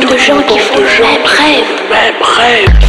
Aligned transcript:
de 0.00 0.16
gens 0.18 0.42
qui 0.42 0.58
font 0.58 0.78
le 0.78 1.02
même 1.02 1.24
rêve. 1.24 1.90
Même 1.90 2.22
rêve. 2.22 2.83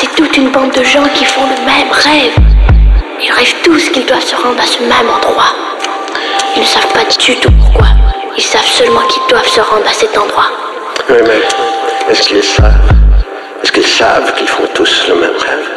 C'est 0.00 0.14
toute 0.14 0.34
une 0.38 0.48
bande 0.48 0.70
de 0.70 0.82
gens 0.82 1.04
qui 1.14 1.26
font 1.26 1.42
le 1.44 1.66
même 1.66 1.90
rêve. 1.90 2.34
Ils 3.22 3.30
rêvent 3.30 3.54
tous 3.62 3.90
qu'ils 3.90 4.06
doivent 4.06 4.24
se 4.24 4.34
rendre 4.34 4.58
à 4.58 4.64
ce 4.64 4.78
même 4.78 5.10
endroit. 5.14 5.52
Ils 6.56 6.62
ne 6.62 6.66
savent 6.66 6.92
pas 6.94 7.04
du 7.04 7.36
tout 7.36 7.50
pourquoi. 7.60 7.88
Ils 8.38 8.42
savent 8.42 8.66
seulement 8.66 9.02
qu'ils 9.02 9.26
doivent 9.28 9.48
se 9.48 9.60
rendre 9.60 9.86
à 9.86 9.92
cet 9.92 10.16
endroit. 10.16 10.48
Oui, 11.10 11.18
mais 11.26 12.10
est-ce 12.10 12.22
qu'ils 12.22 12.42
savent? 12.42 12.90
Est-ce 13.62 13.72
qu'ils 13.72 13.86
savent 13.86 14.32
qu'ils 14.36 14.48
font 14.48 14.66
tous 14.74 15.06
le 15.08 15.16
même 15.16 15.36
rêve? 15.36 15.68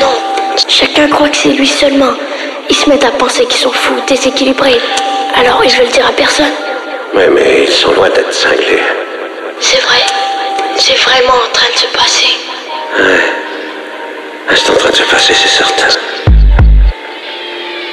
Non, 0.00 0.14
chacun 0.68 1.08
croit 1.08 1.28
que 1.28 1.36
c'est 1.36 1.48
lui 1.48 1.66
seulement. 1.66 2.12
Ils 2.70 2.76
se 2.76 2.88
mettent 2.88 3.04
à 3.04 3.10
penser 3.10 3.44
qu'ils 3.46 3.60
sont 3.60 3.72
fous, 3.72 4.00
déséquilibrés. 4.06 4.80
Alors 5.34 5.64
ils 5.64 5.72
veulent 5.72 5.88
dire 5.88 6.06
à 6.06 6.12
personne. 6.12 6.54
Oui, 7.12 7.24
mais 7.32 7.64
ils 7.64 7.72
sont 7.72 7.92
loin 7.92 8.08
d'être 8.08 8.32
cinglés. 8.32 8.84
C'est 9.58 9.82
vrai, 9.82 10.02
c'est 10.76 10.98
vraiment 10.98 11.34
en 11.34 11.52
train 11.52 11.72
de 11.74 11.78
se 11.78 11.86
passer. 11.86 12.45
C'est 14.54 14.70
en 14.70 14.76
train 14.76 14.90
de 14.90 14.96
se 14.96 15.02
passer, 15.04 15.34
c'est 15.34 15.48
certain. 15.48 15.88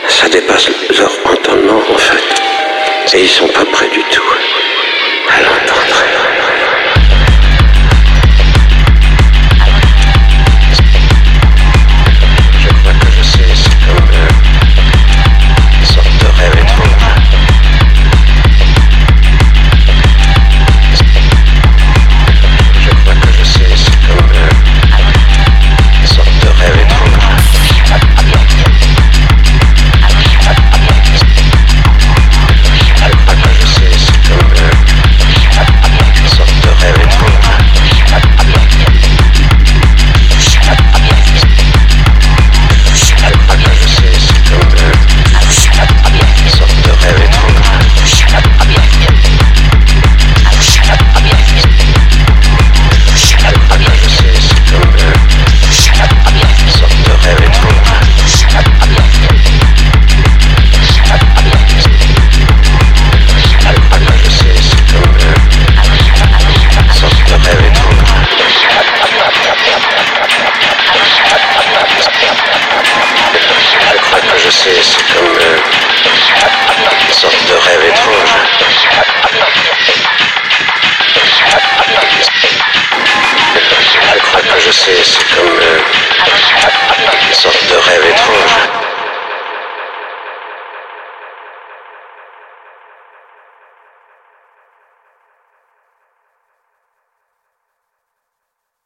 Ça 0.08 0.30
dépasse 0.30 0.70
leur 0.98 1.12
entendement, 1.26 1.82
en 1.90 1.98
fait. 1.98 3.18
Et 3.18 3.22
ils 3.24 3.30
sont 3.30 3.48
pas 3.48 3.66
prêts 3.66 3.90
du 3.90 4.02
tout 4.12 4.34
à 5.30 5.42
l'entendre. 5.42 5.93